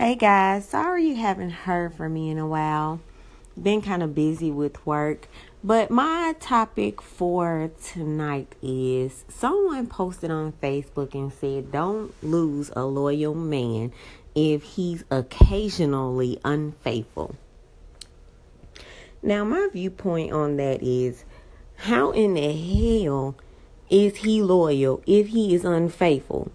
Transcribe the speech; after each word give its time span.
Hey 0.00 0.14
guys, 0.14 0.66
sorry 0.66 1.08
you 1.08 1.16
haven't 1.16 1.50
heard 1.50 1.92
from 1.92 2.14
me 2.14 2.30
in 2.30 2.38
a 2.38 2.46
while. 2.46 3.00
Been 3.62 3.82
kind 3.82 4.02
of 4.02 4.14
busy 4.14 4.50
with 4.50 4.86
work, 4.86 5.28
but 5.62 5.90
my 5.90 6.34
topic 6.40 7.02
for 7.02 7.70
tonight 7.84 8.54
is 8.62 9.26
someone 9.28 9.88
posted 9.88 10.30
on 10.30 10.54
Facebook 10.54 11.12
and 11.12 11.30
said, 11.30 11.70
Don't 11.70 12.14
lose 12.24 12.70
a 12.74 12.86
loyal 12.86 13.34
man 13.34 13.92
if 14.34 14.62
he's 14.62 15.04
occasionally 15.10 16.40
unfaithful. 16.46 17.36
Now, 19.22 19.44
my 19.44 19.68
viewpoint 19.70 20.32
on 20.32 20.56
that 20.56 20.82
is 20.82 21.26
how 21.76 22.12
in 22.12 22.32
the 22.32 22.52
hell 23.04 23.36
is 23.90 24.16
he 24.16 24.40
loyal 24.40 25.02
if 25.06 25.26
he 25.26 25.54
is 25.54 25.66
unfaithful? 25.66 26.50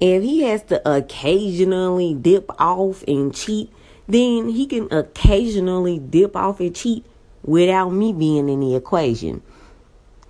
If 0.00 0.22
he 0.22 0.42
has 0.42 0.62
to 0.64 0.88
occasionally 0.88 2.14
dip 2.14 2.50
off 2.60 3.02
and 3.08 3.34
cheat, 3.34 3.72
then 4.06 4.48
he 4.48 4.66
can 4.66 4.92
occasionally 4.92 5.98
dip 5.98 6.36
off 6.36 6.60
and 6.60 6.74
cheat 6.74 7.04
without 7.42 7.90
me 7.90 8.12
being 8.12 8.48
in 8.48 8.60
the 8.60 8.76
equation. 8.76 9.42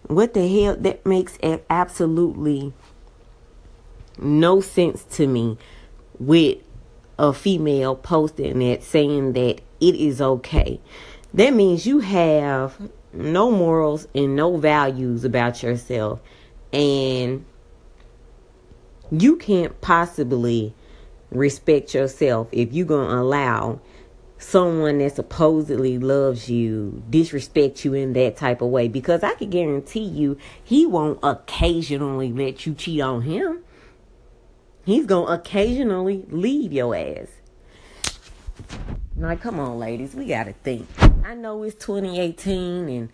What 0.06 0.34
the 0.34 0.46
hell? 0.46 0.76
That 0.76 1.04
makes 1.04 1.36
absolutely 1.68 2.72
no 4.18 4.60
sense 4.60 5.02
to 5.04 5.26
me 5.26 5.58
with 6.18 6.58
a 7.18 7.32
female 7.32 7.96
posting 7.96 8.60
that 8.60 8.82
saying 8.82 9.32
that 9.32 9.60
it 9.80 9.94
is 9.94 10.20
okay. 10.20 10.80
That 11.34 11.52
means 11.52 11.86
you 11.86 11.98
have 11.98 12.80
no 13.12 13.50
morals 13.50 14.06
and 14.14 14.36
no 14.36 14.58
values 14.58 15.24
about 15.24 15.62
yourself. 15.62 16.20
And 16.72 17.44
you 19.10 19.36
can't 19.36 19.80
possibly 19.80 20.74
respect 21.30 21.94
yourself 21.94 22.48
if 22.52 22.72
you're 22.72 22.86
going 22.86 23.08
to 23.08 23.16
allow 23.16 23.80
someone 24.38 24.98
that 24.98 25.16
supposedly 25.16 25.98
loves 25.98 26.50
you 26.50 27.02
disrespect 27.08 27.84
you 27.84 27.94
in 27.94 28.12
that 28.12 28.36
type 28.36 28.60
of 28.60 28.68
way 28.68 28.86
because 28.86 29.22
I 29.22 29.34
can 29.34 29.50
guarantee 29.50 30.04
you 30.04 30.36
he 30.62 30.86
won't 30.86 31.18
occasionally 31.22 32.32
let 32.32 32.66
you 32.66 32.74
cheat 32.74 33.00
on 33.00 33.22
him. 33.22 33.60
He's 34.84 35.06
going 35.06 35.26
to 35.26 35.32
occasionally 35.32 36.26
leave 36.28 36.72
your 36.72 36.94
ass. 36.94 37.28
Like, 39.16 39.40
come 39.40 39.58
on, 39.58 39.78
ladies, 39.78 40.14
we 40.14 40.26
got 40.26 40.44
to 40.44 40.52
think. 40.52 40.86
I 41.24 41.34
know 41.34 41.62
it's 41.62 41.74
2018 41.84 42.88
and 42.88 43.08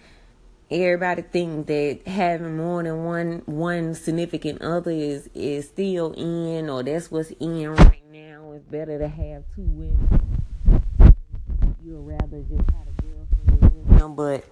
everybody 0.73 1.23
think 1.23 1.67
that 1.67 2.01
having 2.07 2.57
more 2.57 2.83
than 2.83 3.05
one 3.05 3.43
one 3.45 3.95
significant 3.95 4.63
other 4.63 4.91
is 4.91 5.29
is 5.35 5.69
still 5.69 6.13
in 6.13 6.71
or 6.71 6.83
that's 6.83 7.11
what's 7.11 7.31
in 7.33 7.75
right 7.75 8.03
now. 8.11 8.53
It's 8.53 8.65
better 8.65 8.99
to 8.99 9.09
have 9.09 9.45
two 9.55 9.63
women. 9.63 10.35
You'd 11.85 11.99
rather 11.99 12.41
just 12.43 12.71
have 12.71 12.89
a 12.89 13.03
girlfriend 13.03 13.75
with 13.75 14.01
him, 14.01 14.15
but 14.15 14.45